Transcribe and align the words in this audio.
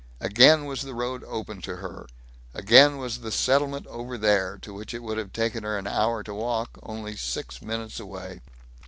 Again 0.19 0.65
was 0.65 0.81
the 0.81 0.95
road 0.95 1.23
open 1.27 1.61
to 1.61 1.75
her. 1.75 2.07
Again 2.55 2.97
was 2.97 3.19
the 3.19 3.31
settlement 3.31 3.85
over 3.85 4.17
there, 4.17 4.57
to 4.63 4.73
which 4.73 4.95
it 4.95 5.03
would 5.03 5.19
have 5.19 5.31
taken 5.31 5.61
her 5.61 5.77
an 5.77 5.85
hour 5.85 6.23
to 6.23 6.33
walk, 6.33 6.79
only 6.81 7.15
six 7.15 7.61
minutes 7.61 7.99
away. 7.99 8.41